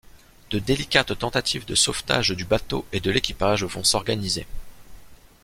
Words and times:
De 0.49 0.57
délicates 0.57 1.15
tentatives 1.19 1.65
de 1.67 1.75
sauvetage 1.75 2.29
du 2.29 2.43
bateau 2.43 2.87
et 2.91 2.99
de 2.99 3.11
l'équipage 3.11 3.63
vont 3.65 3.83
s'organiser... 3.83 4.47